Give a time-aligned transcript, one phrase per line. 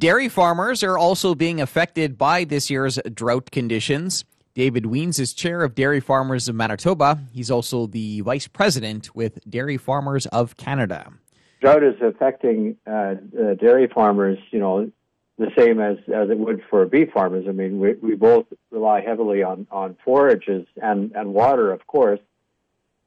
[0.00, 4.24] Dairy farmers are also being affected by this year's drought conditions.
[4.54, 7.18] David Wiens is chair of Dairy Farmers of Manitoba.
[7.34, 11.12] He's also the vice president with Dairy Farmers of Canada.
[11.60, 13.16] Drought is affecting uh,
[13.60, 14.90] dairy farmers, you know,
[15.36, 17.44] the same as, as it would for beef farmers.
[17.46, 22.20] I mean, we, we both rely heavily on, on forages and, and water, of course.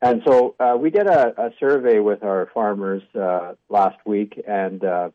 [0.04, 4.84] And so uh, we did a, a, survey with our farmers uh, last week, and
[4.84, 5.10] uh,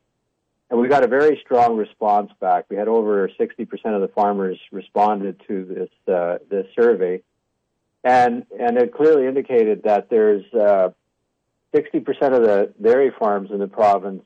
[0.70, 2.66] and we got a very strong response back.
[2.68, 7.22] We had over 60% of the farmers responded to this uh, this survey,
[8.04, 10.92] and and it clearly indicated that there's 60%
[11.74, 14.24] uh, of the dairy farms in the province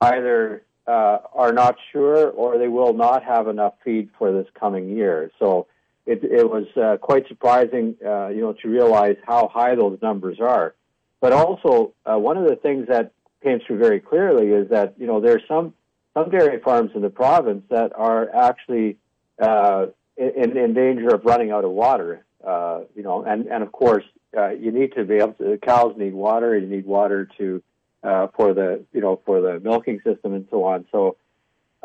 [0.00, 4.88] either uh, are not sure or they will not have enough feed for this coming
[4.88, 5.30] year.
[5.38, 5.66] So
[6.06, 10.40] it, it was uh, quite surprising, uh, you know, to realize how high those numbers
[10.40, 10.74] are.
[11.20, 13.12] But also, uh, one of the things that
[13.44, 15.74] came through very clearly is that you know there's some
[16.14, 18.98] some dairy farms in the province that are actually
[19.40, 22.24] uh, in, in danger of running out of water.
[22.46, 24.04] Uh, you know, and and of course,
[24.34, 25.58] you need to be able to.
[25.58, 26.58] Cows need water.
[26.58, 27.62] You need water to
[28.02, 30.86] uh, for the you know for the milking system and so on.
[30.90, 31.16] So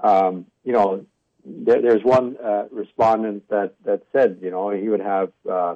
[0.01, 1.05] um, you know
[1.45, 5.75] there, there's one uh, respondent that that said you know he would have uh,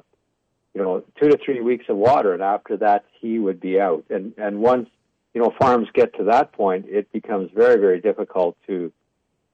[0.74, 4.04] you know two to three weeks of water, and after that he would be out.
[4.10, 4.88] And and once
[5.34, 8.92] you know farms get to that point, it becomes very very difficult to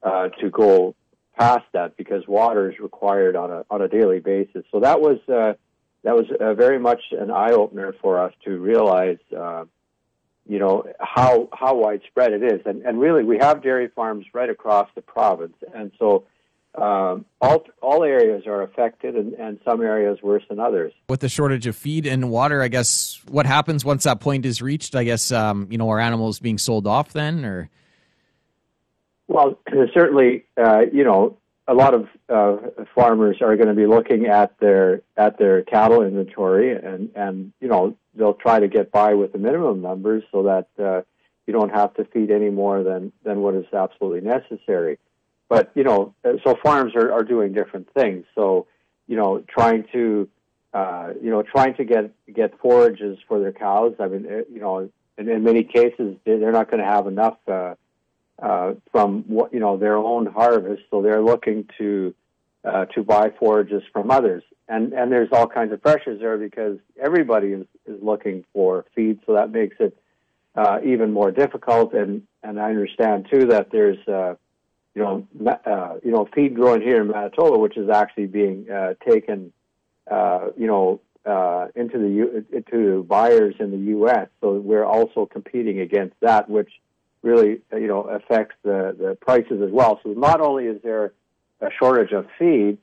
[0.03, 0.95] uh, to go
[1.37, 4.63] past that because water is required on a on a daily basis.
[4.71, 5.53] So that was uh,
[6.03, 9.65] that was uh, very much an eye opener for us to realize uh,
[10.47, 14.49] you know how how widespread it is, and and really we have dairy farms right
[14.49, 16.25] across the province, and so
[16.75, 20.93] um, all all areas are affected, and, and some areas worse than others.
[21.07, 24.61] With the shortage of feed and water, I guess what happens once that point is
[24.61, 24.95] reached?
[24.95, 27.69] I guess um, you know are animals being sold off then, or
[29.27, 29.59] well,
[29.93, 32.57] certainly uh, you know a lot of uh,
[32.95, 37.67] farmers are going to be looking at their at their cattle inventory, and and you
[37.67, 41.01] know they'll try to get by with the minimum numbers so that uh,
[41.45, 44.97] you don't have to feed any more than than what is absolutely necessary.
[45.49, 48.25] But you know, uh, so farms are, are doing different things.
[48.35, 48.67] So
[49.07, 50.29] you know, trying to
[50.73, 53.95] uh, you know trying to get get forages for their cows.
[53.99, 57.37] I mean, uh, you know, in, in many cases they're not going to have enough.
[57.47, 57.75] Uh,
[58.41, 62.15] uh, from what you know their own harvest, so they're looking to
[62.63, 66.77] uh, to buy forages from others, and and there's all kinds of pressures there because
[67.01, 69.97] everybody is is looking for feed, so that makes it
[70.55, 71.93] uh, even more difficult.
[71.93, 74.35] And and I understand too that there's uh,
[74.99, 78.95] you know uh, you know feed growing here in Manitoba, which is actually being uh,
[79.07, 79.53] taken
[80.11, 84.27] uh, you know uh, into the U- into buyers in the U.S.
[84.41, 86.69] So we're also competing against that, which
[87.21, 89.99] really you know affects the, the prices as well.
[90.03, 91.13] So not only is there
[91.61, 92.77] a shortage of feed,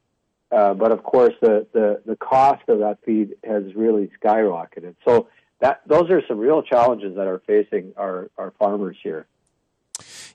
[0.50, 4.94] uh, but of course the, the, the cost of that feed has really skyrocketed.
[5.06, 5.28] So
[5.60, 9.26] that those are some real challenges that are facing our, our farmers here.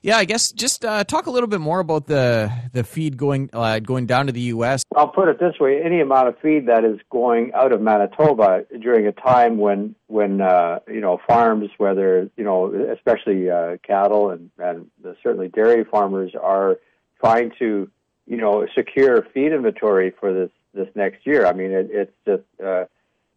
[0.04, 3.50] Yeah, I guess just uh, talk a little bit more about the the feed going
[3.52, 4.84] uh, going down to the U.S.
[4.96, 8.64] I'll put it this way: any amount of feed that is going out of Manitoba
[8.80, 14.30] during a time when when uh, you know farms, whether you know especially uh, cattle
[14.30, 14.90] and and
[15.22, 16.78] certainly dairy farmers are
[17.20, 17.88] trying to
[18.26, 21.46] you know secure feed inventory for this this next year.
[21.46, 22.86] I mean, it, it's just uh,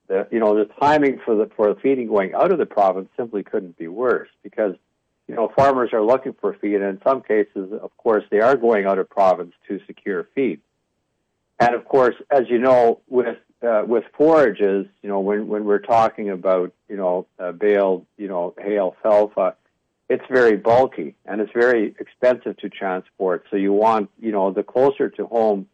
[0.07, 3.09] the you know the timing for the for the feeding going out of the province
[3.15, 4.73] simply couldn't be worse because
[5.27, 8.55] you know, farmers are looking for feed, and in some cases, of course, they are
[8.55, 10.61] going out of province to secure feed.
[11.59, 15.79] And of course, as you know, with uh, with forages, you know, when when we're
[15.79, 19.55] talking about you know uh, baled, you know, hay alfalfa,
[20.09, 23.45] it's very bulky and it's very expensive to transport.
[23.49, 25.67] So you want you know the closer to home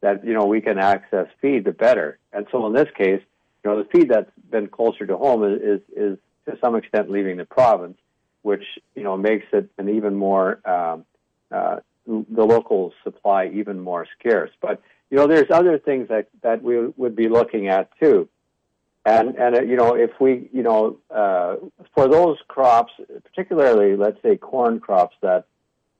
[0.00, 2.18] that you know we can access feed, the better.
[2.32, 3.22] And so in this case,
[3.64, 7.10] you know, the feed that's been closer to home is is, is to some extent
[7.10, 7.96] leaving the province
[8.42, 8.64] which
[8.94, 11.04] you know makes it an even more um,
[11.50, 11.76] uh,
[12.06, 14.50] the local supply even more scarce.
[14.60, 14.80] But
[15.10, 18.28] you know, there's other things that that we would be looking at too,
[19.04, 21.56] and and uh, you know, if we you know uh,
[21.94, 22.92] for those crops,
[23.24, 25.44] particularly let's say corn crops that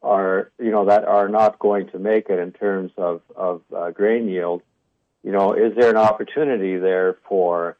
[0.02, 3.90] are you know that are not going to make it in terms of of uh,
[3.90, 4.62] grain yield,
[5.22, 7.76] you know, is there an opportunity there for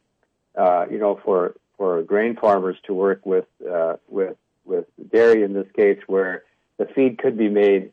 [0.57, 5.53] uh, you know for for grain farmers to work with uh, with with dairy in
[5.53, 6.45] this case, where
[6.79, 7.93] the feed could be made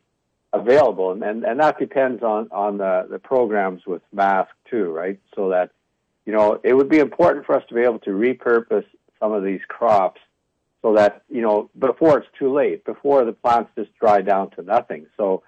[0.52, 5.18] available, and and, and that depends on on the the programs with MASC too, right?
[5.34, 5.70] So that
[6.26, 8.86] you know it would be important for us to be able to repurpose
[9.18, 10.20] some of these crops
[10.82, 14.62] so that you know before it's too late, before the plants just dry down to
[14.62, 15.06] nothing.
[15.16, 15.42] So,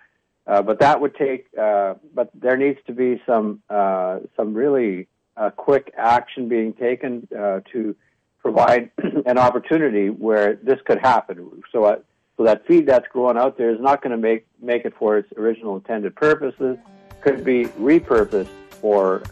[0.46, 1.46] uh, but that would take.
[1.58, 7.26] Uh, but there needs to be some uh, some really uh, quick action being taken
[7.36, 7.96] uh, to
[8.42, 8.90] provide
[9.26, 11.62] an opportunity where this could happen.
[11.72, 11.96] So, uh,
[12.36, 15.18] so that feed that's growing out there is not going to make make it for
[15.18, 16.78] its original intended purposes.
[17.20, 18.48] Could be repurposed
[18.80, 19.22] for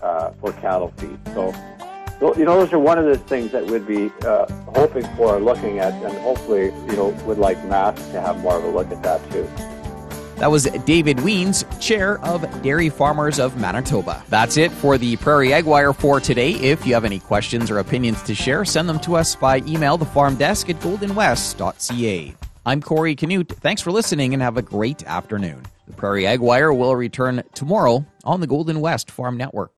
[0.40, 1.18] for cattle feed.
[1.34, 1.52] So
[2.36, 5.78] you know, those are one of the things that we'd be uh, hoping for, looking
[5.78, 9.02] at, and hopefully, you know, would like Matt to have more of a look at
[9.02, 9.48] that too.
[10.40, 14.24] That was David Wiens, chair of Dairy Farmers of Manitoba.
[14.30, 16.52] That's it for the Prairie Ag Wire for today.
[16.52, 19.98] If you have any questions or opinions to share, send them to us by email,
[19.98, 22.34] the farm desk at goldenwest.ca.
[22.64, 23.52] I'm Corey Canute.
[23.60, 25.62] Thanks for listening and have a great afternoon.
[25.86, 29.68] The Prairie Ag Wire will return tomorrow on the Golden West Farm Network.